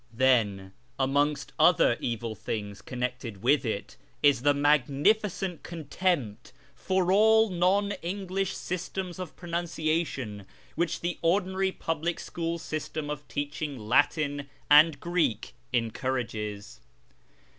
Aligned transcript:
Then, 0.15 0.73
amongst 0.97 1.53
other 1.59 1.95
evil 1.99 2.33
things 2.33 2.81
connected 2.81 3.43
with 3.43 3.63
it, 3.63 3.97
is 4.23 4.41
the 4.41 4.55
magnificent 4.55 5.61
contempt 5.61 6.53
for 6.73 7.11
all 7.11 7.51
non 7.51 7.91
English 8.01 8.55
systems 8.57 9.19
of 9.19 9.35
pronuncia 9.35 10.03
tion 10.07 10.47
which 10.73 11.01
the 11.01 11.19
ordinary 11.21 11.71
public 11.71 12.19
school 12.19 12.57
system 12.57 13.11
of 13.11 13.27
teaching 13.27 13.77
Latin 13.77 14.49
and 14.71 14.99
Greek 14.99 15.53
encourages. 15.71 16.79